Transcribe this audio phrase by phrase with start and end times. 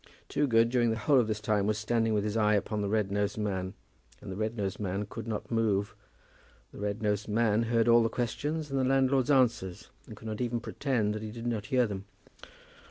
[0.29, 3.11] Toogood during the whole of this time was standing with his eye upon the red
[3.11, 3.75] nosed man,
[4.19, 5.93] and the red nosed man could not move.
[6.71, 10.41] The red nosed man heard all the questions and the landlord's answers, and could not
[10.41, 12.05] even pretend that he did not hear them.